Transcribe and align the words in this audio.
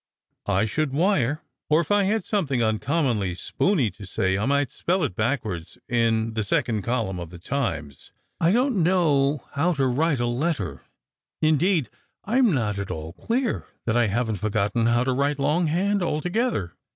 I 0.47 0.65
should 0.65 0.93
wire: 0.93 1.43
or 1.69 1.79
if 1.79 1.91
I 1.91 2.05
had 2.05 2.23
something 2.23 2.63
uncommonly 2.63 3.35
spooney 3.35 3.91
to 3.91 4.07
say, 4.07 4.35
I 4.35 4.47
might 4.47 4.71
spell 4.71 5.03
it 5.03 5.15
backwards 5.15 5.77
in 5.87 6.33
the 6.33 6.41
second 6.43 6.81
column 6.81 7.19
of 7.19 7.29
the 7.29 7.37
Times. 7.37 8.11
I 8.39 8.51
don't 8.51 8.81
know 8.81 9.45
how 9.51 9.73
to 9.73 9.85
write 9.85 10.19
a 10.19 10.25
letter: 10.25 10.81
indeed, 11.39 11.91
I'm 12.25 12.51
not 12.51 12.79
at 12.79 12.89
all 12.89 13.13
clear 13.13 13.67
that 13.85 13.95
I 13.95 14.07
haven't 14.07 14.37
forgotten 14.37 14.87
how 14.87 15.03
to 15.03 15.13
write 15.13 15.37
long 15.37 15.67
hand 15.67 16.01
alto 16.01 16.29
gether. 16.29 16.73